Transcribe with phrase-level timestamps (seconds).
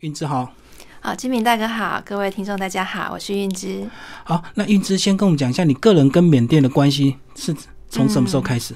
[0.00, 0.52] 韵之好，
[1.00, 3.84] 好，金明大哥好，各位听众大家好，我是运之。
[4.22, 7.56] 好，那运之先跟我们讲一下你个人跟缅甸的关系是
[7.88, 8.74] 从什么时候开始？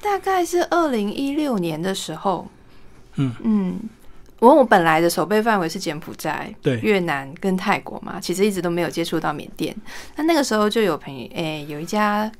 [0.00, 2.48] 大概是二零一六年的时候，
[3.16, 3.80] 嗯嗯，
[4.38, 9.76] 我我本来的守备范围是柬埔寨、对越南跟泰国嘛，其实一直都没有接触到缅甸。
[10.16, 12.30] 那那个时候就有朋友，诶、有一家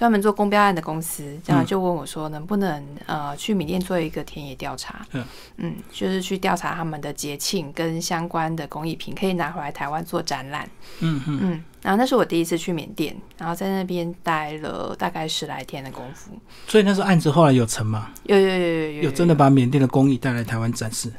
[0.00, 5.04] 专门做公标案的公司，这样嗯就问我说，能不能呃去缅甸做一个田野调查？
[5.12, 5.22] 嗯
[5.58, 10.66] 嗯，就是去调查他们的节庆跟相关的工艺品，可以拿回来台湾做展览。
[11.00, 16.30] 嗯嗯，嗯，然后那是我第一次去缅甸，然后在那边待了大概十来天的功夫。
[16.66, 18.08] 所以那时候案子后来有成吗？
[18.22, 21.12] 有有有有有有真的把缅甸的工艺带来台湾展示？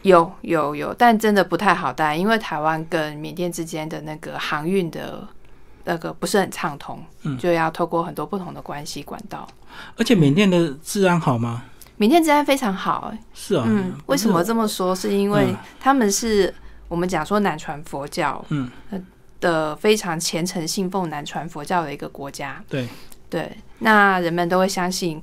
[0.00, 5.28] 有有有，但真的不太好带，因为台湾跟缅甸之间的那个航运的
[5.88, 7.38] 那个不是很畅通，嗯。
[7.38, 9.48] 就要透过很多不同的关系管道。
[9.96, 11.64] 而且缅甸的治安好吗？
[11.96, 13.18] 缅甸治安非常好、欸。
[13.32, 14.94] 是啊，嗯，为什么这么说？
[14.94, 15.56] 是因为嗯。
[15.80, 16.54] 他们是
[16.88, 18.70] 我们讲说南传佛教嗯。
[19.40, 22.88] 的非常虔诚信奉南传佛教的一个国家，对，
[23.30, 25.20] 对，那人们都会相信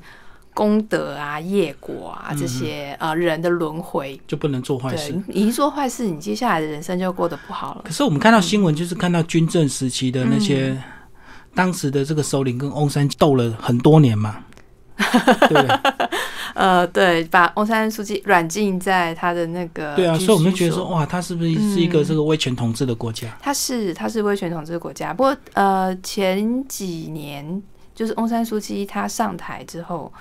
[0.56, 4.20] 功德啊、业果啊嗯这些、呃人的轮回。
[4.26, 5.14] 就不能做坏事，。
[5.28, 7.92] 你一做坏事，你接下来的人生就过得不好了可。
[7.92, 10.84] 是我们看到新闻，就是看到军政时期的那些、嗯
[11.56, 14.44] 当时的这个首领跟翁山斗了很多年嘛，
[15.00, 15.80] 对不对？
[16.54, 23.38] 呃，对，把翁山书记软禁在他的那个对啊，所以我们就觉得说，哇，他是不是是一个嗯这个威权统治的国家？
[23.42, 30.12] 他是他是威权统治的国家，不过呃前几年就是翁山书记他上台之后，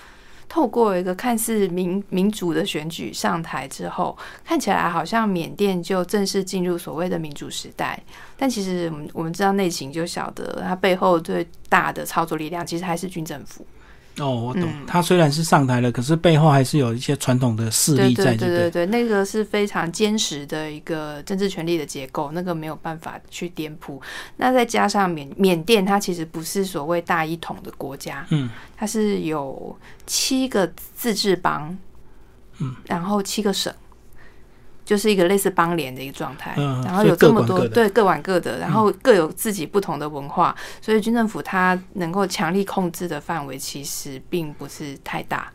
[0.55, 8.01] 透过一个看似民民主的选举上台之后，看起来好像缅甸就正式进入所谓的民主时代，
[8.37, 13.67] 但其实我们我们知道内情就晓得，它背后最大的操作力量其实还是军政府。
[14.19, 14.63] 哦，我懂。
[14.63, 24.01] 嗯他虽然是上台了，可是背后还是有一些传统的势力在，对对对对，那个是非常坚实的一个政治权力的结构，那个没有办法去颠覆。
[24.37, 31.77] 那再加上缅缅甸，它其实不是所谓大一统的国家，嗯，它是有七个自治邦，
[32.61, 33.75] 嗯，然后七个省。
[34.85, 45.51] 就是一个类似邦联的一个状态，嗯然后有这么多对各玩各的，然后各有自己不同的文化，所以军政府它能够强力控制的范围其实并不是太大。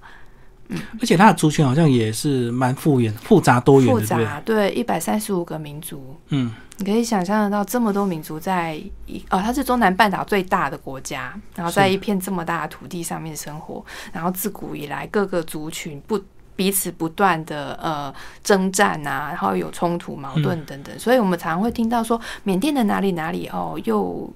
[1.01, 3.99] 而且它的族群好像也是蛮复原、复杂多元复？
[3.99, 8.75] 杂，对，一百三十五个民族，嗯，你可以想象得到这么多民族在
[9.07, 16.21] 一哦，它是中南半岛最大的国家，然后在一片这么大的土地上面生活，然后自古以来各个族群不
[16.59, 24.29] 彼此不断的呃征战啊，然后有冲突、矛盾等等，所以我们常常会听到说缅甸的哪里哪里哦，又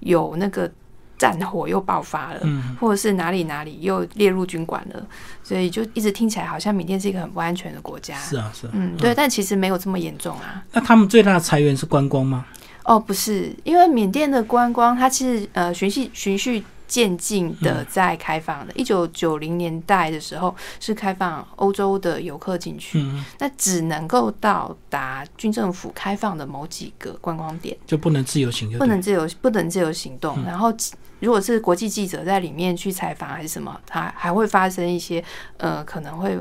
[0.00, 0.68] 有那个
[1.16, 5.06] 战火又爆发了，嗯或者是哪里哪里又列入军管了，
[5.44, 8.16] 所以就一直听起来好像缅甸是一个很不安全的国家。
[8.16, 8.72] 是啊，是啊。
[8.74, 10.60] 嗯，对，但其实没有这么严重啊。
[10.72, 12.44] 那他们最大的财源是观光吗？
[12.82, 18.72] 哦，不是，因为缅甸的观光它是呃循序循序渐进的在开放的。
[18.74, 30.34] 一九九零年代的时候是开放欧洲的游客进去，嗯，那只能够到达军政府开放的某几个观光点，就不能自由行就，不能自由不能自由行动。
[30.38, 30.44] 嗯。
[30.44, 30.74] 然后
[31.20, 35.22] 如果是国际记者在里面去采访还是什么，他还会发生一些
[35.58, 36.40] 呃可能会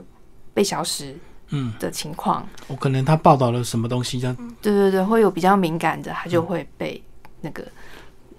[0.54, 1.16] 被消失
[1.50, 2.48] 嗯，的情况。
[2.68, 4.36] 我可能他报道了什么东西，这样。
[4.62, 7.02] 对对对，会有比较敏感的，他就会被
[7.42, 7.64] 那个，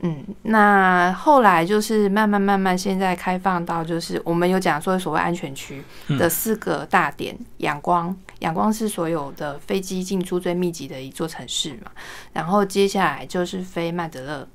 [0.01, 5.83] 嗯，那后来就是慢慢慢慢，现在开放到就是我们有讲说所谓安全区
[6.19, 11.91] 的四个大点，仰光，仰光是所有的飞机进出最密集的一座城市嘛，
[12.33, 14.49] 然后接下来就是飞曼德勒，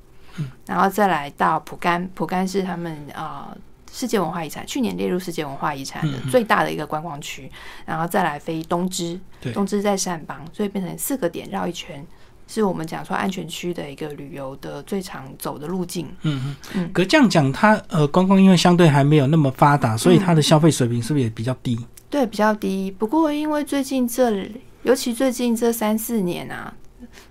[0.66, 3.48] 然后再来到蒲甘，蒲甘是他们啊。
[3.50, 3.58] 呃
[3.96, 7.48] 世界文化遗产去年列入世界文化遗产的最大的一个观光区，
[7.86, 9.20] 然后再来飞东芝，
[9.52, 12.04] 东芝在善邦，所以变成四个点绕一圈，
[12.46, 16.06] 是我们讲说安全区的一个旅游的最常走的路径。
[16.22, 21.78] 嗯嗯嗯可这样讲，它呃观光因为相对还没有那么发达，所以它的消费水平是不是也比较低？
[22.10, 22.90] 对，比较低。
[22.90, 24.48] 不过因为最近这，
[24.82, 26.72] 尤其最近这三四年啊，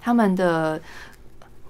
[0.02, 0.82] 他们的。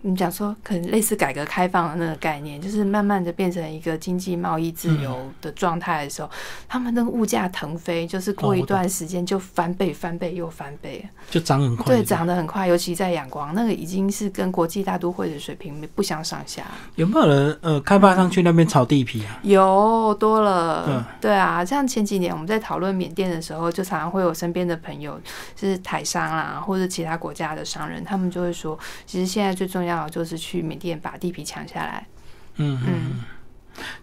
[0.03, 6.29] 我们讲说，可能类似改革开放的那个概念，就是慢慢的变成一个经济贸易自由的状态的时候，
[6.67, 11.07] 他们那个物价腾飞，就是过一段时间就翻倍、翻倍又翻倍。
[11.31, 11.85] 就涨很快。
[11.85, 16.63] 对，涨得很快，尤其在仰光，那个已经是跟国际大都会的水平不相上下。
[16.95, 19.39] 有没有人呃开发商去那边炒地皮啊？
[19.43, 25.17] 有多了，嗯对啊，像前几年我们在讨论缅甸的时候，就常常会有身边的朋友
[25.57, 32.07] 是台商啦，或者其他国家的商人，他们就会说，其实现在最重要的就是去缅甸把地皮抢下来，
[32.55, 33.23] 嗯嗯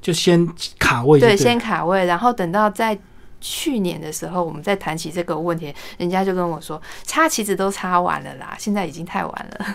[0.00, 0.46] 就先
[0.78, 2.96] 卡位就对，对，先卡位，然后等到在
[3.40, 9.66] 去年的时候，我们在谈起这个问题，人家就跟我说，插旗子都插完了啦，现在已经太晚了。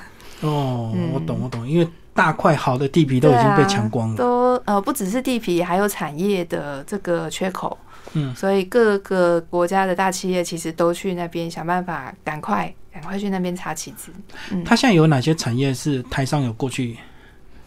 [0.41, 7.77] 哦， 我懂，我懂，因为大块好的地皮都已经被抢光了，都呃不只是地皮，还有产业的这个缺口。
[8.13, 14.09] 嗯，所以各个国家的大企业其实都去那边想办法，赶快赶快去那边插旗子。
[14.51, 16.95] 嗯，它现在有哪些产业是台商有过去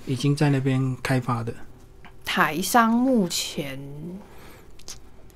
[0.07, 1.53] 已经在那边开发的？
[2.25, 3.79] 台商目前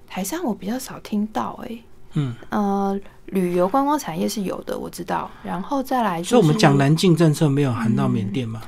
[0.08, 1.78] 台商我比较少听到，哎，
[2.14, 5.30] 嗯，呃，旅游观光产业是有的，我知道。
[5.42, 8.62] 然后再来，所以我们讲南进政策没有含到缅甸吗？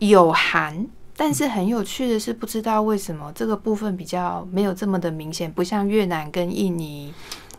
[0.00, 0.88] 有含。
[1.18, 7.14] 但是很有趣的是，不知道为什么这个部分比较没有这么的明显，不像越南跟印尼，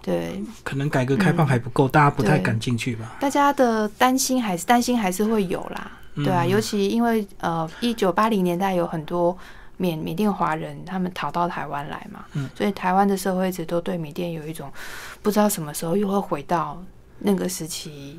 [0.07, 3.18] 对，可能改革开放还不够，大家不太敢进去吧。
[3.19, 9.38] 大家的担心还是担心还是会有啦，对啊，尤其因为呃，一九八零年代有很多
[9.75, 14.71] 缅缅甸华人他们逃到台湾来嘛，嗯，所以台湾的社会一直都对缅甸有一种
[15.21, 16.81] 不知道什么时候又会回到
[17.19, 18.18] 那个时期。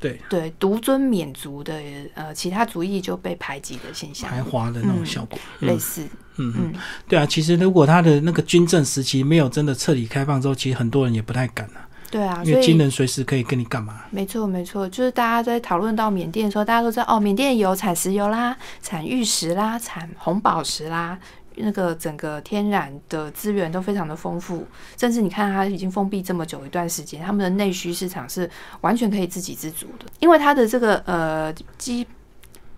[0.00, 1.78] 对对，独尊免族的
[2.14, 6.02] 呃，其他族裔就被排挤的现象，排华的那种效果，类似。
[6.38, 6.72] 嗯嗯，
[7.06, 11.86] 对啊，其实如果他的那个军政时期没有真的彻底开放之后，其实很多人也不太敢啊。
[12.10, 14.00] 对啊，因为军人随时可以跟你干嘛？
[14.10, 21.16] 没错没错，就是大家在讨论到缅甸的时候，大家都知道哦，缅甸有产石油啦，产玉石啦，产红宝石啦。
[21.62, 24.66] 那个整个天然的资源都非常的丰富，
[24.96, 28.48] 甚至你看它已经封闭这么久一段时间，他们的内需市场是
[28.80, 32.06] 完全可以自给自足的，因为它的这个呃基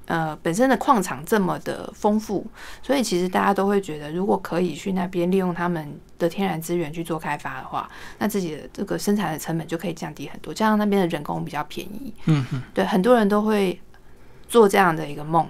[0.06, 2.46] 呃本身的矿场这么的丰富，
[2.82, 7.88] 所以其实大家都会觉得，如果可以去那边利用他们的天然资源去做开发的话，
[8.18, 13.80] 那自己的这个生产的成本就可以降低很多，加上那边的人工比较便宜，嗯嗯，对，很多人都会
[14.48, 15.48] 做这样的一个梦。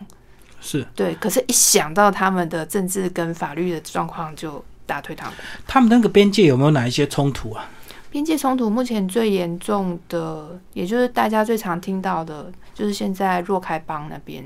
[0.62, 5.36] 是对，可是，一想到他们的政治跟法律的状况，就打退堂鼓。
[5.66, 7.68] 他们那个边界有没有哪一些冲突啊？
[8.10, 14.42] 边界冲突目前最严重的，也就是大家最常听到的，就是现在若开邦那边，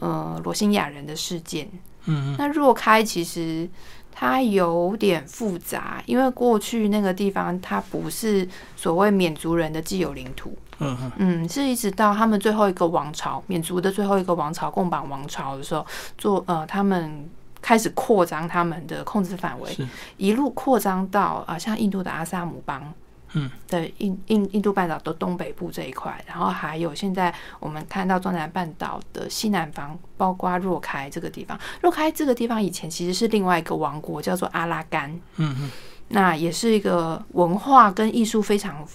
[0.00, 1.68] 呃，罗兴亚人的事件。
[2.06, 3.68] 嗯，那若开其实。
[4.14, 8.46] 它有点复杂，因为过去那个地方它不是
[8.76, 15.86] 所谓缅族人的既有领土，嗯嗯，是一直到他们最后一个王朝，缅族的最后一个王朝贡榜王朝的时候，
[16.18, 17.28] 做呃他们
[17.60, 19.76] 开始扩张他们的控制范围，
[20.16, 22.92] 一路扩张到啊像印度的阿萨姆邦。
[23.34, 31.58] 嗯，对，印印印度半岛的东北部这一块，然后还有现在我们看到中南半岛的西南方，包括若开这个地方。
[31.80, 35.10] 若开这个地方以前其实是另外一个王国，叫做阿拉干。
[35.36, 35.70] 嗯嗯，
[36.08, 38.86] 那也是一个文化跟艺术非常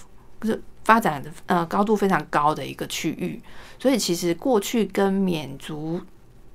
[0.42, 3.38] 是发展的呃高度非常高的一个区域，
[3.78, 6.00] 所以其实过去跟缅族。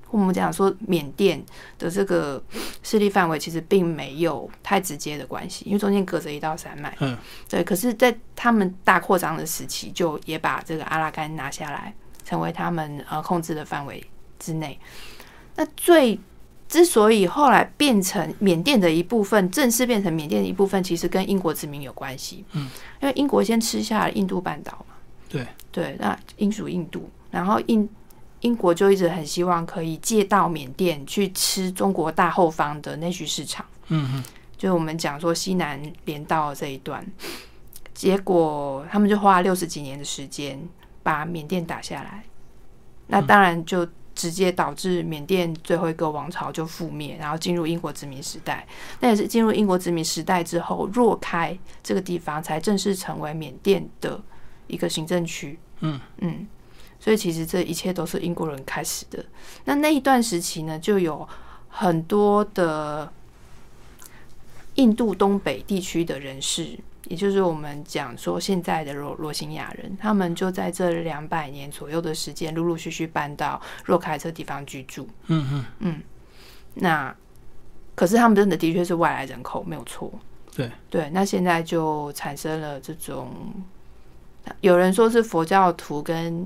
[0.10, 1.44] 我们讲说缅甸
[1.80, 2.44] 的这个
[2.84, 6.96] 势力范围其实并没有太直接的关系，因为中间隔着一道山脉。
[7.00, 7.18] 嗯，
[7.50, 7.64] 对。
[7.64, 11.94] 可是，在他们大扩张的时期，就也把这个阿拉干拿下来，
[12.24, 14.04] 成为他们呃控制的范围
[14.38, 14.80] 之内。
[15.56, 16.20] 那最
[16.74, 22.44] 之所以后来变成缅甸的一部分，正式变成缅甸的一部分，其实跟英国殖民有关系。
[22.54, 22.68] 嗯，
[23.00, 24.96] 因为英国先吃下了印度半岛嘛。
[25.30, 27.88] 对对，那英属印度，然后印。
[28.42, 34.24] 英国就一直很希望可以借到缅甸去吃中国大后方的内需市场，嗯嗯，
[34.58, 37.06] 就是我们讲说西南连道这一段，
[37.94, 40.60] 结果他们就花了六十几年的时间
[41.02, 42.26] 把缅甸打下来，
[43.08, 48.66] 那当然就直接导致缅甸最后一个王朝就覆灭，然后进入英国殖民时代。
[49.00, 54.22] 那也是进入英国殖民时代之后，若开这个地方才正式成为缅甸的
[54.68, 55.58] 一个行政区。
[55.82, 56.48] 嗯嗯。
[57.00, 59.26] 所以其实这一切都是英国人开始的。
[59.66, 61.28] 那那一段时期呢，就有
[61.68, 63.12] 很多的
[64.76, 75.08] 印度东北地区的人士，也就是我们讲说现在的罗罗兴亚人，他们就在这两百年左右的时间，陆陆续续搬到若开这地方居住。
[75.28, 76.02] 嗯嗯嗯。
[76.76, 77.16] 那
[77.96, 80.12] 可是他们真的的确是外来人口，没有错。
[80.56, 83.32] 对对，那现在就产生了这种，
[84.62, 86.46] 有人说是佛教徒跟。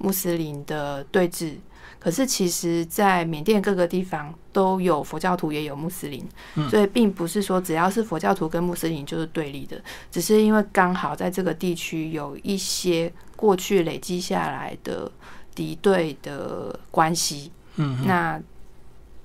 [0.00, 1.54] 穆斯林的对峙，
[2.00, 6.24] 可是其实，在缅甸各个地方都有佛教徒，也有穆斯林，
[6.70, 15.10] 所以并不是说只要是佛教徒跟穆斯林就是对立的，只是因为刚好在这个地区有一些过去累积下来的
[15.56, 18.40] 敌对的关系，嗯，那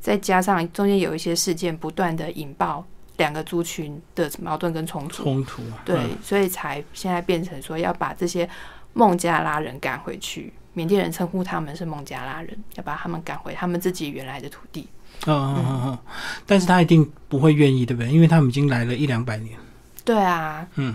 [0.01, 2.83] 再加上中间有一些事件不断的引爆
[3.17, 8.49] 两个族群的矛盾跟冲突，冲突，对，所以才现在变成说要把这些
[8.93, 10.51] 孟加拉人赶回去。
[10.73, 14.87] 缅甸人称呼他们是孟加拉人，要把他们赶回他们自己原来的土地。
[15.25, 15.99] 嗯嗯嗯嗯，
[16.45, 18.11] 但是他一定不会愿意，对不对？
[18.11, 19.57] 因为他们已经来了一两百年。
[20.03, 20.93] 对啊，嗯，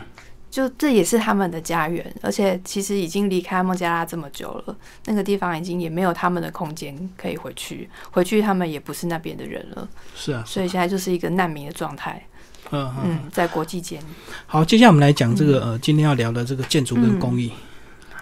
[0.50, 12.22] 就这也是他们的家园，而且其实已经离开孟加拉这么久了，那个地方已经也没有他们的空间可以回去，回去他们也不是那边的人了，是啊，所以现在就是一个难民的状态。
[12.70, 13.18] 嗯嗯。
[13.32, 14.02] 在国际间。
[14.46, 17.50] 好，接下来我们来讲这个呃，今天要聊的这个建筑跟工艺。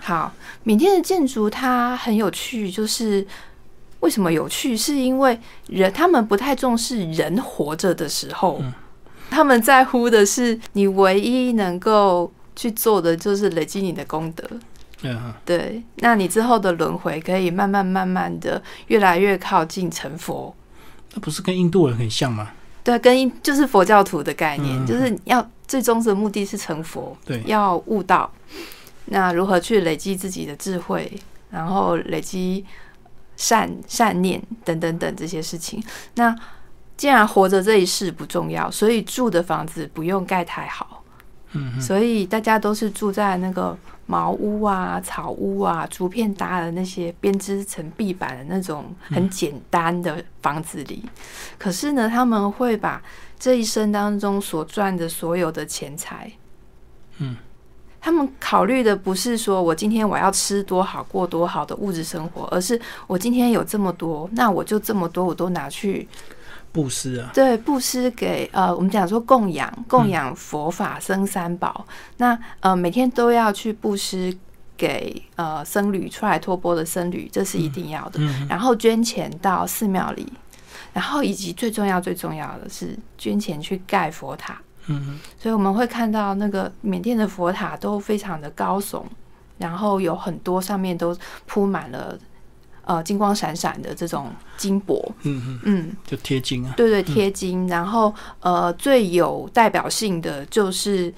[0.07, 0.33] 好，
[0.63, 3.27] 缅甸的建筑它很有趣，就是
[3.99, 4.77] 为什么有趣？
[4.77, 5.37] 是因为
[5.67, 8.63] 人他们不太重视人活着的时候，
[9.29, 14.49] 他们在乎的是你唯一能够去做的就是累积你的功德。
[15.03, 20.55] 嗯对，那你之后的轮回可以慢慢慢慢的越来越靠近成佛。
[21.15, 22.53] 那不是跟印度人很像吗？
[22.85, 28.31] 对，跟就是佛教徒的概念，嗯就是要最终的目的是成佛，对要悟道。
[29.07, 31.11] 那如何去累积自己的智慧，
[31.51, 32.65] 然后累积
[33.37, 35.83] 善善念等等等这些事情？
[36.15, 36.35] 那
[36.97, 41.03] 既然活着这一世不重要，所以住的房子不用盖太好。
[41.53, 51.05] 嗯所以大家都是住在那个茅屋啊、草屋啊、竹片搭的那些编织成壁板的那种很简单的房子里。
[51.57, 53.01] 可是呢，他们会把
[53.39, 56.31] 这一生当中所赚的所有的钱财，
[57.19, 57.37] 嗯，
[58.07, 66.07] 他们考虑的不是说我今天我要吃多好、过多好的物质生活，而是我今天有这么多，那我就这么多，我都拿去
[66.71, 71.85] 布施啊，对，布施给呃，我们讲说供养，供养佛法生三宝。
[72.19, 74.33] 那呃，每天都要去布施
[74.77, 78.21] 给呃僧侣出来托钵的僧侣，这是一定要的。
[78.21, 80.33] 嗯然后捐钱到寺庙里，
[80.93, 84.61] 然后以及最重要最重要的是捐钱去盖佛塔。
[84.89, 89.03] 嗯所以我们会看到那个缅甸的佛塔都非常的高耸，
[89.59, 91.17] 然后有很多上面都
[91.47, 92.19] 铺满了
[92.85, 95.13] 呃金光闪闪的这种金箔。
[95.23, 97.67] 嗯嗯，嗯，就贴金啊，对对，贴金。
[97.69, 101.13] 然后呃，最有代表性的就是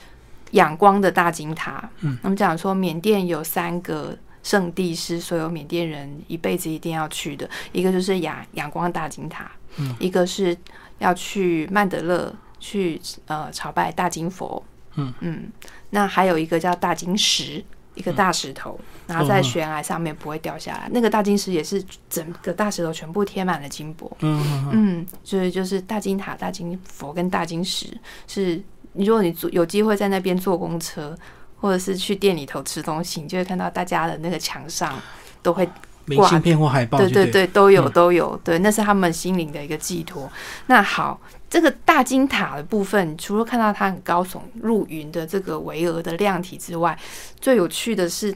[0.53, 1.89] 仰光的大金塔。
[2.01, 10.57] 嗯，我们讲说缅甸有三个圣地是所有缅甸人一辈子一定要去的，一个就是仰仰光大金塔，嗯，一个是
[11.01, 14.63] 要去曼德勒去呃朝拜大金佛，
[14.97, 15.53] 嗯嗯，
[15.91, 17.65] 那还有一个叫大金石。
[17.95, 20.89] 一个大石头，然后在悬崖上面不会掉下来。
[20.93, 24.09] 那个大金石也是整个大石头全部贴满了金箔。
[24.21, 27.89] 嗯嗯嗯，所以就是大金塔、大金佛跟大金石
[28.29, 28.63] 是，
[28.93, 31.19] 如果你坐有机会在那边坐公车，
[31.61, 34.95] 或者是去店里头吃东西，你就会看到大家的那个墙上
[35.43, 35.69] 都会，
[36.05, 40.31] 明信片或海报，对对对，都有嗯都有，对，那是他们心灵的一个寄托。
[40.67, 41.21] 那好，
[41.51, 46.99] 这个大金塔的部分，除了看到它很高耸入云的这个巍峨的亮体之外，
[47.41, 48.35] 最有趣的是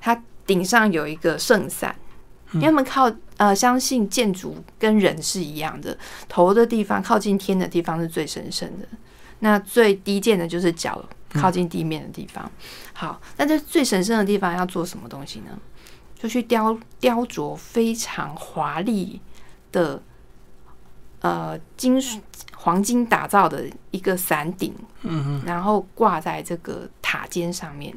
[0.00, 1.94] 它顶上有一个圣伞。
[2.52, 8.86] 因为他们靠呃相信建筑跟人是一样的，头的地方靠近天的地方是最神圣的，
[9.40, 12.48] 那最低贱的就是脚靠近地面的地方。
[12.92, 15.58] 好，那这最神圣的地方要做什么东西呢？
[16.16, 19.20] 就去雕雕琢非常华丽
[19.72, 20.00] 的
[21.22, 22.20] 呃金属
[22.56, 27.94] 黄金打造的一个伞顶，嗯然后挂在这个塔尖上面。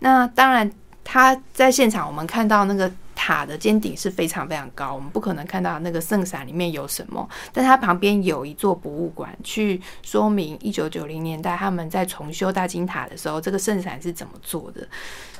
[0.00, 0.70] 那当然，
[1.04, 7.28] 它在现场我们看到那个塔的尖顶是非常非常高，我们不可能看到那个圣伞里面有什么。
[7.52, 14.88] 但它旁边有一座博物馆，去说明一九九零年代他们在重修大金塔的时候，这个圣伞是怎么做的。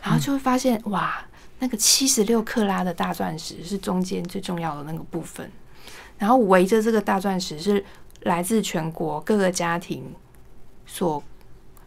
[0.03, 1.23] 然后就会发现，哇，
[1.59, 5.51] 那个七十六克拉的大钻石是中间最重要的那个部分，
[6.19, 7.83] 然后围着这个大钻石是
[8.23, 10.15] 来自全国各个家庭
[10.87, 11.23] 所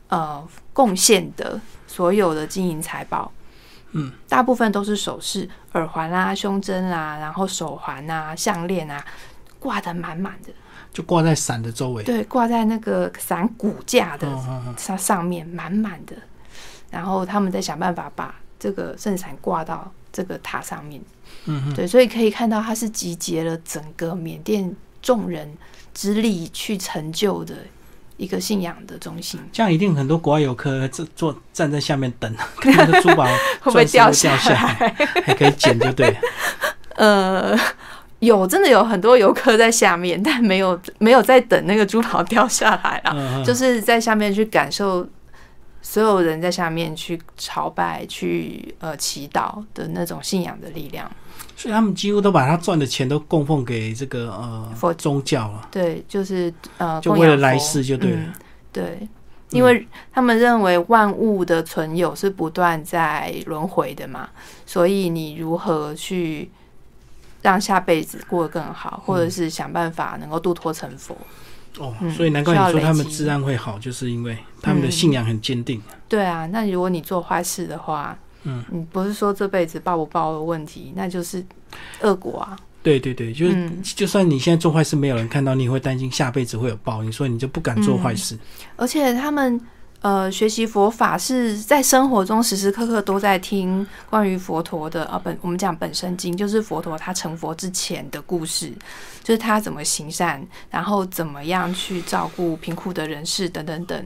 [0.08, 3.32] 呃贡献的所有的金银财宝。
[3.92, 9.06] 嗯，大部分都是首饰、耳环啦、胸针啦，然后手环啊、项链啊，
[9.60, 10.52] 挂的满满的。
[10.92, 14.28] 就挂在伞的周围，对，挂在那个伞骨架的
[14.78, 16.16] 上上面，满满的。
[16.92, 21.02] 然后他们在想办法把这个圣伞挂到这个塔上面。
[21.46, 25.52] 嗯嗯，对，所以可以看到，它是集结了整个缅甸众人
[25.94, 27.56] 之力去成就的
[28.18, 29.40] 一个信仰的中心。
[29.52, 33.26] 这样一定很多国外游客坐坐站在下面等， 看那个珠宝
[33.62, 34.96] 会不会掉下来？
[35.26, 36.18] 还可以捡，就对了。
[36.96, 37.58] 呃，
[38.20, 45.08] 有真的有很多游客在下面，但没有没有在等那个珠宝掉下来啦，嗯嗯就是在下面去感受
[45.82, 51.12] 所有人在下面去朝拜、去呃祈祷的那种信仰的力量。
[51.56, 58.18] 所以他们几乎都把他赚的钱都供奉给这个呃佛宗教了，对，就是呃，就为了来世就对了。
[58.18, 58.34] 嗯
[58.74, 59.08] 对，
[59.52, 64.28] 因为他们认为万物的存有是不断在轮回的嘛，
[64.66, 66.50] 所以你如何去
[67.44, 71.16] 让下辈子过得更好，或者是想办法能够度脱成佛。
[71.78, 75.80] 哦，嗯所以难怪你说他们累积治安会好，就是因为他们的信仰很坚定。
[76.10, 81.44] 对啊，那如果你做坏事的话，嗯，你不是说这辈子报不报的问题，那就是
[82.02, 82.58] 恶果啊。
[82.82, 88.38] 对对对，就是、嗯就算你现在做坏事没有人看到，你也会担心下辈子会有报应，所以你就不敢做坏事。
[88.76, 89.58] 而且他们
[90.02, 98.70] 呃学习佛法是在生活中时时刻刻都在听关于佛陀的啊本我们讲本身经，就是佛陀他成佛之前的故事，
[99.24, 104.06] 就是他怎么行善，然后怎么样去照顾贫苦的人士等等等。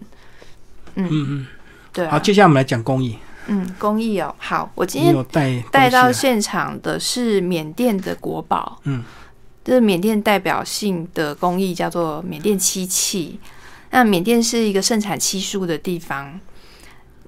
[0.94, 1.48] 嗯嗯嗯，
[1.92, 3.18] 对啊，好，接下来我们来讲公益。
[3.48, 9.04] 嗯，工艺哦，好，我今天带带到现场的是缅甸的国宝，嗯，
[9.64, 13.40] 这是缅甸代表性的工艺，叫做缅甸漆器。
[13.90, 16.40] 那缅甸是一个盛产漆树的地方。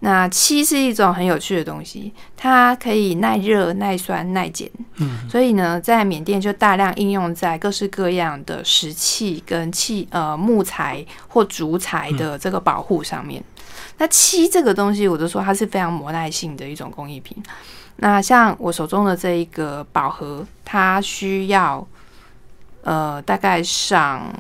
[0.02, 4.70] 那漆是一种很有趣的东西，它可以耐热、耐酸、耐碱。
[4.96, 13.44] 嗯，所以呢，在缅甸就大量应用在各式各样的石器跟器呃木材或竹材的这个保护上面。
[13.98, 17.36] 那漆这个东西，我就说它是非常磨耐性的一种工艺品。
[17.98, 21.86] 那像我手中的这一个宝盒，它需要
[22.84, 24.34] 呃大概上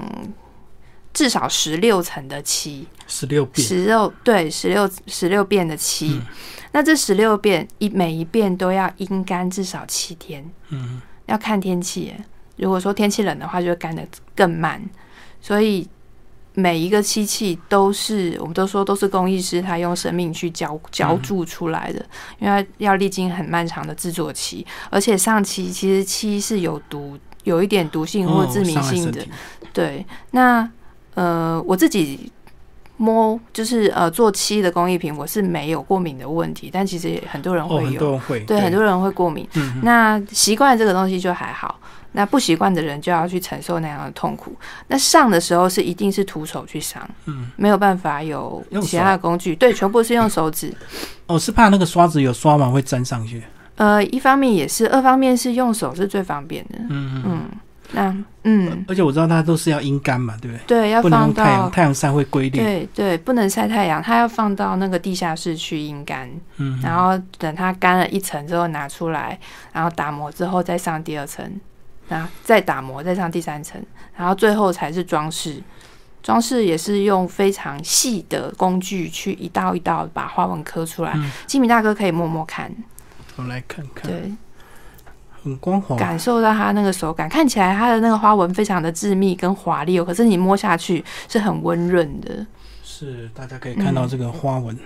[1.13, 6.11] 至少十六层的漆，十六遍，十六对十六十六遍的漆。
[6.11, 6.25] 嗯
[6.71, 12.13] 那这十六遍一每一遍都要阴干至少七天，嗯，要看天气。
[12.57, 14.79] 如果说天气冷的话，就会干的更慢。
[15.41, 15.87] 所以
[16.53, 22.05] 每一个漆器都是，我们都说都是工艺师他用生命去浇浇铸出来的，
[22.37, 29.25] 因为要历经很漫长的制作期，而且上漆其实漆是有毒，有一点毒性或哦致敏性的。
[29.73, 30.69] 对，那
[31.15, 32.31] 呃，我自己
[33.01, 39.47] 摸就是呃做漆的工艺品，我是没有过敏的问题，但其实很多人哦，会有，很多人会，对，很多人会过敏。
[39.55, 41.79] 嗯那习惯这个东西就还好，
[42.11, 44.53] 那不习惯的人就要去承受那样的痛苦。
[44.87, 50.73] 那上的时候是一定是徒手去上，嗯，没有办法有用其他的工具，对，全部是用手指。
[51.27, 53.41] 哦，是怕那个刷子有刷完会粘上去。
[53.77, 56.79] 呃，一方面也是，二方面是用手是最方便的。
[56.89, 57.41] 嗯嗯，嗯，
[57.91, 60.63] 那嗯，而且我知道它都是要阴干嘛，对不对？
[60.67, 61.69] 对，要不能放到太阳，到。
[61.69, 62.63] 太阳晒会龟裂。
[62.63, 69.39] 对对，不能晒太阳，它要放到那个地下室去阴干，嗯，然后等它干了一层之后拿出来，
[69.73, 71.59] 然后打磨之后再上第二层，
[72.07, 73.81] 然后再打磨再上第三层，
[74.15, 75.61] 然后最后才是装饰。
[76.21, 81.13] 装饰也是用非常细的工具去一道一道把花纹刻出来。
[81.15, 82.69] 嗯金米大哥可以摸摸看，
[83.37, 84.31] 我来看看，对，
[85.43, 85.95] 很光滑。
[85.95, 92.45] 感受到它那个手感，看起来它的那个花纹非常的致密跟华丽哦，可是你摸下去是很温润的。
[92.83, 94.77] 是，大家可以看到这嗯个花纹，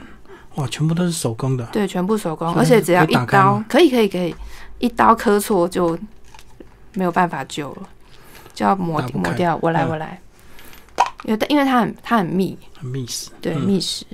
[0.56, 1.66] 哇，全部都是手工的。
[1.68, 4.36] 对，全部手工，而且只要一刀，可以可以可以，
[4.80, 5.98] 一刀磕错就
[6.94, 7.90] 没有办法救了，
[8.54, 9.58] 就要磨磨掉。
[9.62, 10.22] 我来嗯我来，
[11.24, 13.30] 因为因为它很它很密，很密实。
[13.42, 14.06] 对，嗯密实。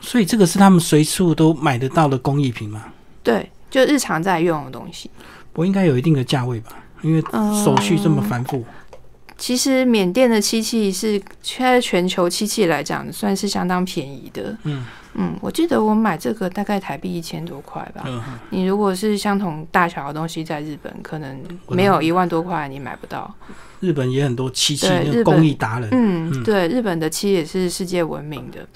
[0.00, 2.86] 所以这个是他们随处都买得到的工艺品吗？
[3.22, 5.10] 对，就日常在用的东西。
[5.54, 6.76] 我应该有一定的价位吧？
[7.00, 8.62] 因为嗯手续这么繁复。
[9.38, 14.56] 其实缅甸的漆器是现在全球漆器来讲算是相当便宜的。
[14.62, 18.04] 嗯嗯，我记得我买这个大概台币一千多块吧。
[18.06, 23.34] 嗯，你如果是相同大小的东西，在日本可能没有一万多块，你买不到。
[23.80, 24.88] 日本也很多漆器
[25.24, 25.88] 工艺达人。
[25.90, 28.66] 嗯，嗯对，日本的漆也是世界闻名的。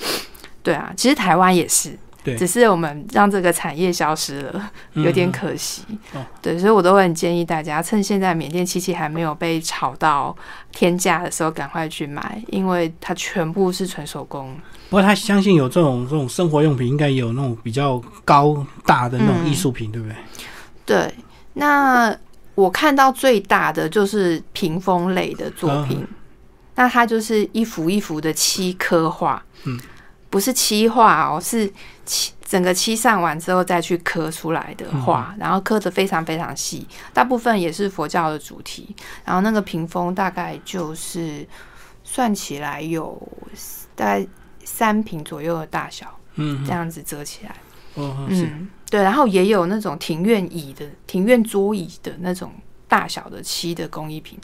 [0.64, 1.96] 对啊，其实台湾也是，
[2.26, 2.36] 对。
[2.36, 5.82] 只是我们让这个产业消失了，有点嗯可惜。
[6.12, 6.22] 哦。
[6.42, 10.36] 对，所以我都会很建议大家，趁现在缅甸漆器还没有被炒到
[10.72, 14.54] 天价的时候，赶快去买，因为它全部是纯手工。
[14.90, 20.16] 不过他相信有这种这种生活用品，应该有那种比较高大的那种嗯艺术品，对不对？
[20.84, 21.14] 对，
[21.54, 22.16] 那
[22.54, 26.08] 我看到最大的就是屏风类的作品，嗯。
[26.76, 29.80] 那它就是一幅一幅的漆刻画，嗯，
[30.28, 31.72] 不是漆画哦，是
[32.06, 41.46] 漆整个漆上完之后再去刻出来的画，然后刻的非常非常细，大部分也是佛教的主题，然后那个屏风大概就是
[42.04, 43.20] 算起来有
[43.94, 44.26] 大概
[44.64, 47.56] 三平左右的大小，嗯这样子折起来。
[47.94, 52.52] 哦，是嗯，对，然后也有那种庭院椅的、庭院桌椅的那种
[52.86, 54.38] 大小的漆的工艺品，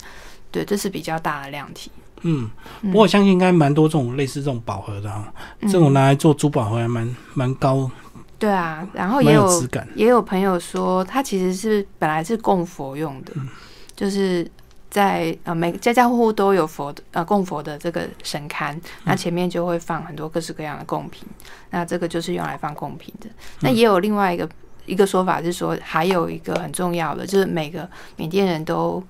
[0.51, 1.91] 对，这是比较大的量体。
[2.23, 2.51] 嗯，
[2.83, 2.91] 嗯。
[2.91, 5.33] 不过我相信应该蛮多这种类似这种宝盒的哈，
[5.63, 7.91] 这种嗯拿来做珠宝盒还蛮蛮高，
[8.39, 9.87] 对啊，然后也有有质感。
[9.95, 13.49] 也有朋友说，它其实是本来是供佛用的，嗯。
[13.95, 14.51] 就是
[14.91, 18.81] 在呃每家家户户都有佛的呃供佛的这个神龛，嗯。
[19.05, 21.27] 那前面就会放很多各式各样的贡品，
[21.71, 23.29] 那这个就是用来放贡品的。
[23.61, 24.49] 那嗯也有另外一个
[24.87, 29.01] 一个说法是说，还有一个很重要的，就是每个缅甸人都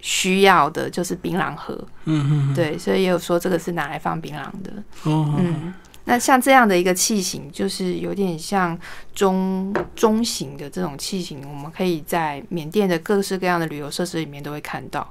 [0.00, 1.74] 需要的，就是槟榔盒。
[2.04, 4.72] 嗯嗯，对，所以也有说这个是拿来放槟榔的。
[5.04, 8.78] 哦，嗯，那像这样的一个器型，就是有点像
[9.14, 15.06] 中中型的这种器型，我们可以在缅甸的各式各样的旅游设施里面都会看到。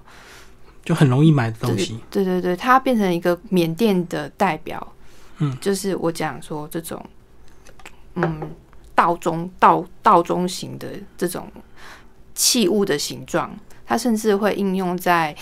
[0.83, 1.99] 就很容易买的东西。
[2.09, 4.93] 对对对，它变成一个缅甸的代表。
[5.39, 7.05] 嗯，就是我讲说这种，
[8.15, 8.49] 嗯，
[8.95, 11.51] 道中道道中型的这种
[12.33, 13.55] 器物的形状，
[13.87, 15.35] 它甚至会应用在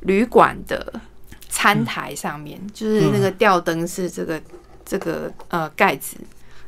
[0.00, 1.00] 旅馆的
[1.48, 4.40] 餐台上面，就是那个吊灯是这个
[4.84, 6.16] 这个呃盖子，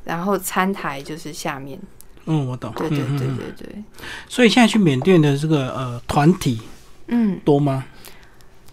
[0.05, 1.79] 然后餐台就是下面。
[2.27, 2.73] 嗯，我懂。
[2.77, 3.85] 对对对对对，
[4.29, 6.61] 所以现在去缅甸的这个呃团体
[7.09, 7.85] 嗯，多吗？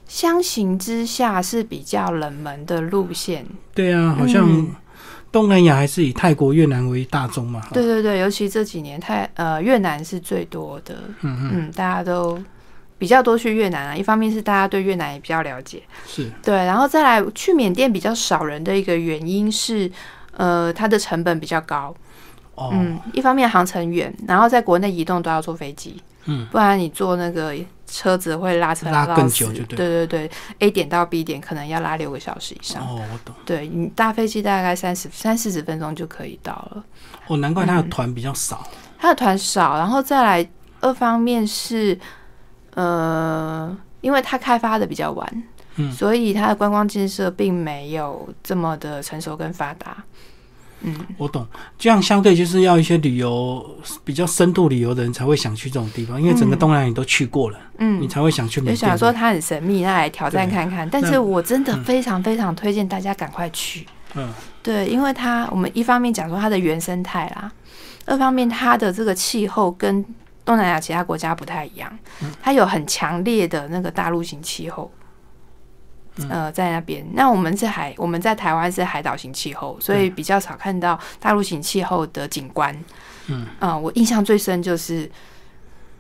[0.07, 3.45] 相形之下是比较冷门的路线。
[3.73, 4.75] 对啊，好像嗯
[5.31, 7.61] 东南亚还是以泰国、越南为大宗嘛。
[7.71, 12.41] 对对对，尤其这几年泰呃越南是最多的，嗯嗯，嗯，大家都
[12.97, 13.95] 比较多去越南啊。
[13.95, 19.91] 一方面是大家对越南也比较了解，是对，然后再来去缅甸比较少人的一个原因是，
[20.35, 21.93] 呃，它的成本比较高。
[22.55, 27.55] 哦，嗯，一方面航程远，然后在国内移动都要坐飞机，嗯，不然你坐那个
[27.91, 32.81] 车子会拉车拉更久就对对对对，A 点到 B 点可能要拉六个小时以上。
[32.81, 33.35] 哦，我懂。
[33.45, 36.83] 对你搭飞机大概三十三四十分钟就可以到了。
[37.27, 38.67] 哦，难怪他嗯的团比较少。
[38.97, 40.49] 它的团少，然后再来
[40.81, 41.97] 二方面是，
[42.73, 45.43] 呃，因为它开发的比较晚，
[45.77, 50.03] 嗯所以它的观光建设并没有这么的成熟跟发达。
[50.81, 51.45] 嗯，我懂，
[51.77, 53.65] 这样相对就是要一些旅游
[54.03, 58.73] 比较深度旅游的人才会想去这种地方，因为整个东南亚你都去过了，嗯你才会想去就。
[58.73, 60.89] 想说它很神秘，那来挑战看看。
[60.89, 63.85] 但是我真的嗯非常非常推荐大家赶快去。
[64.15, 64.31] 嗯，
[64.63, 67.51] 对，因为它我们一方面讲说它的原生态啦，
[68.05, 70.03] 二方面它的这个气候跟
[70.45, 74.89] 东南亚其他国家不太一样，嗯它有很强烈的那个大陆型气候。
[76.19, 76.29] 嗯。
[76.29, 82.75] 呃，在那边，那我们是海，我们在台湾是海岛型气候，所以比较少看到大陆型气候的景观。
[83.27, 85.09] 嗯，呃，我印象最深就是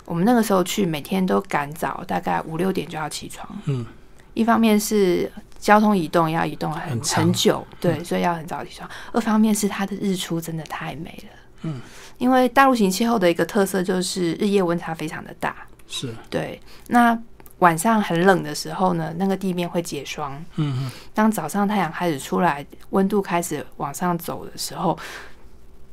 [0.05, 3.47] 我们那个时候去，每天都赶早，大概五六点就要起床。
[3.65, 3.85] 嗯，
[4.33, 11.39] 一方面是交通移动要移动很很很久，对，所以要很早起床；二方面是它的日出真的太美了。
[11.63, 11.81] 嗯，
[12.17, 15.55] 因为大陆型气候的一个特色就是日夜温差非常的大，
[15.87, 16.59] 是，对。
[16.87, 17.15] 那
[17.59, 20.33] 晚上很冷的时候呢，那个地面会结霜。
[20.55, 24.97] 嗯嗯，当早上太阳开始出来，温度开始往上走的时候，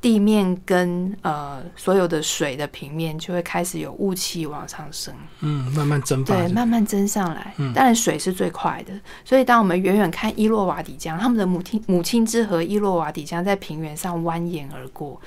[0.01, 5.13] 地面跟呃所有的水的平面就会开始有雾气往上升。
[5.41, 7.53] 嗯，慢慢蒸发对，慢慢蒸上来。
[7.57, 8.93] 嗯当然水是最快的，
[9.25, 15.21] 所以当我们远远看伊洛瓦底江，他们的母亲母亲之河伊洛瓦底江在平原上蜿蜒而过，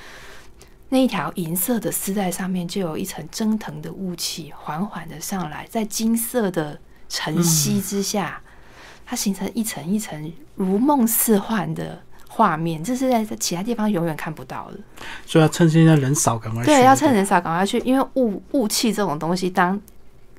[0.90, 8.42] 那一条银色的丝带上面就有一层蒸腾的雾气缓缓的上来，在金色的晨曦之下，
[9.06, 12.02] 它形成一层一层如梦似幻的。
[12.32, 14.78] 画面，这是在在其他地方永远看不到的。
[15.26, 16.70] 所以要趁现在人少，赶快去。
[16.70, 19.78] 对，要趁人少赶快去，因为雾雾气这种东西，当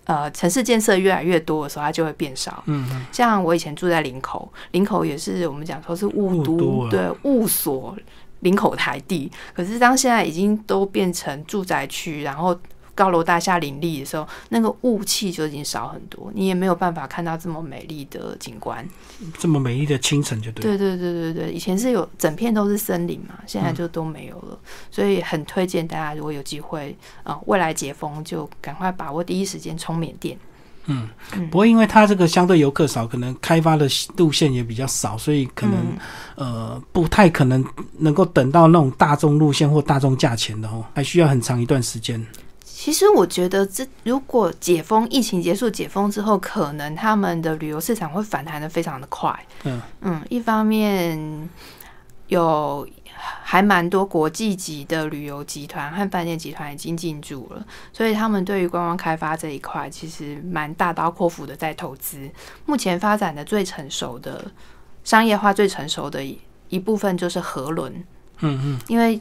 [0.05, 2.63] 呃城市建设越来越多的时候，它就会变少。
[2.67, 7.95] 嗯嗯，像我以前住在林口，林口也是我们讲说是雾都，雾都啊对雾所
[8.41, 9.31] 林口台地。
[9.55, 12.59] 可是当现在已经都变成住宅区，然后
[12.95, 18.87] 高楼大厦林立的时候，那个雾气就已经少很多，你也没有办法看到这么美丽的景观。
[19.39, 20.63] 这么美丽的清晨就对。
[20.63, 24.59] 对对对对对，以前是有整片都是森林嘛，现在就都没有了，
[24.91, 30.39] 所以很推荐大家如果有机会，呃，未来解封就赶快把握第一时间冲缅甸。
[30.87, 35.99] 嗯嗯，不过因为它这个相对游客少，可能开发的路线也比较少，所以可能、嗯
[36.37, 37.65] 呃不太可能
[37.99, 42.25] 能够等到那种大众路线或大众价钱的哦，还需要很长一段时间。
[42.65, 49.39] 其实我觉得这如果解封，疫情结束解封之后，可能他们的旅游市场会反弹的非常的快。
[49.65, 51.49] 嗯嗯，一方面
[52.29, 52.89] 有
[53.43, 62.31] 还蛮多国际级的旅游集团和饭店集团已经进驻了，所以他们对于观光开发这一块其实蛮大刀阔斧的在投资。
[62.67, 64.51] 目前发展的最成熟的
[65.05, 67.93] 商业化最成熟的一一部分就是河轮，
[68.39, 69.21] 嗯嗯，因为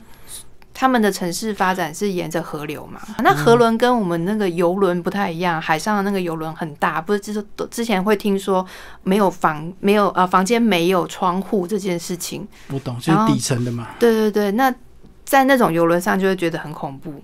[0.79, 3.01] 他们的城市发展是沿着河流嘛。
[3.21, 8.65] 那河轮跟我们那个游轮不太一样，海上的那个游轮很大，不是就是都之前会听说
[9.03, 12.47] 没有房没有呃房间没有窗户这件事情。
[12.69, 13.89] 不懂，就是底层的嘛。
[13.99, 14.73] 对对对，那
[15.25, 17.21] 在那种游轮上就会觉得很恐怖。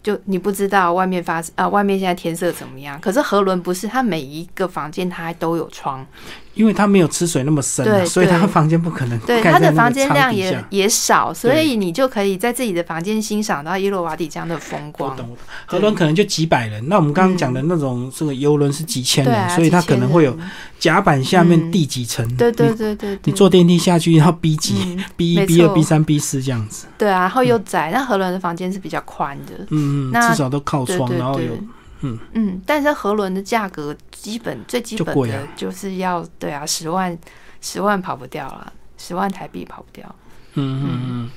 [0.00, 2.98] 就你不知道外面发啊，外面现在天色怎么样？
[3.00, 6.06] 可是河轮不是，它每一个房间它都有窗，
[6.54, 8.48] 因为它没有吃水那么深、啊，所以它对。
[8.48, 15.16] 房间不可能 对，盖在那个它的房间量也也少，所以你就可以在自己的房间欣赏到伊洛瓦底江的风我光。
[15.16, 15.44] 懂，我懂。
[15.66, 20.36] 河轮可能就几百人，那我们刚刚讲的那种这个游轮是几千人，所以它可能会有
[20.78, 31.52] 甲板下面嗯第几层，对对对对对，你坐电梯下去要 B 几、嗯 B 一、B 二、B 三、B 四这样子，对啊，然后又窄，那河轮的房间是比较宽的，嗯嗯，那至少都靠窗，然后有，
[32.00, 37.16] 嗯，但是河轮的价格基本最基本的就是要对啊，十万
[37.60, 40.14] 十万跑不掉了，十万台币跑不掉。
[40.54, 41.30] 嗯嗯嗯，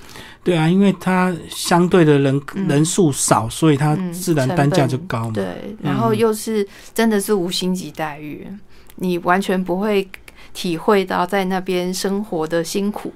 [0.43, 2.67] 对啊，因为它相对的人、嗯。
[2.67, 5.31] 人数少，所以它嗯自然单价就高嘛。
[5.33, 8.47] 对，然后嗯又是真的是无星级待遇，
[8.95, 10.09] 你完全不会
[10.53, 13.13] 体会到在那边生活的辛苦，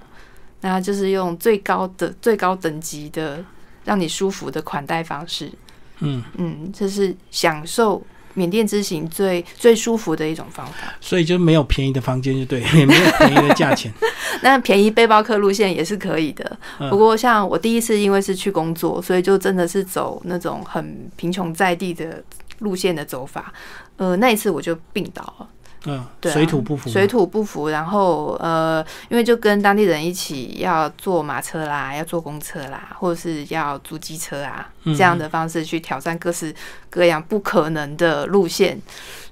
[0.62, 3.43] 那就是用最高的最高等级的
[3.84, 5.51] 让你舒服的款待方式，
[5.99, 8.01] 嗯，嗯，这是享受
[8.34, 10.93] 缅甸之行最最舒服的一种方法。
[10.99, 13.93] 所以就没有便宜的房间，就对， 也没有便宜的价钱。
[14.43, 22.21] 那便宜背包客路线也是可以的，嗯不过像我第一次因为是去工作，所以就真的是走那种很贫穷在地的
[22.60, 23.53] 路线的走法。
[23.97, 25.47] 呃，那一次我就病倒了，
[25.86, 27.69] 嗯，对、啊，水土不服，水土不服。
[27.69, 36.54] 然后呃，因为就跟当地人一起要坐马车啦，要坐公车啦，或者是要租机车啊，嗯这样的方式去挑战各式
[36.89, 38.82] 各样不可能的路线。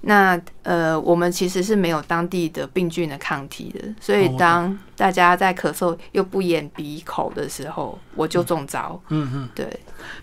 [0.02, 9.02] 那呃，我们其实是没有当地的病菌的抗体的，所以哦当大家在咳嗽又不掩鼻口的时候，我就中招。
[9.10, 9.66] 嗯嗯，对，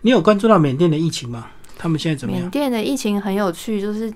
[0.03, 1.47] 你有关注到缅甸的疫情吗？
[1.79, 2.43] 他们现在怎么样？
[2.43, 4.13] 缅甸的疫情很有趣，就是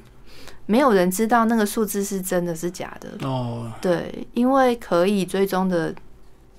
[0.66, 3.26] 没有人知道那个数字是真的是假的。
[3.26, 5.94] 哦，对，因为可以追踪的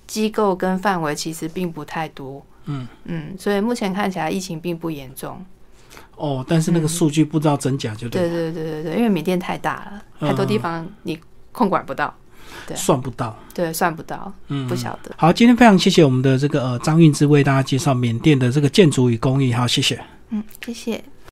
[0.06, 2.44] 机构跟范围其实并不太多。
[2.66, 5.44] 嗯嗯，所以目前看起来疫情并不严重。
[6.16, 11.18] 哦，但是那个嗯数据不知道真假，就对对，对对对对，因为缅甸太大了，太多地方你
[11.52, 12.12] 控管不到，
[12.66, 13.36] 对啊算不到。
[13.54, 15.12] 对，算不到，嗯，不晓得。
[15.16, 20.02] 好，今天非常谢谢我们的这个呃张运之为大家介绍缅甸的这个建筑与工艺，好，谢谢。
[20.30, 21.04] 嗯，谢谢。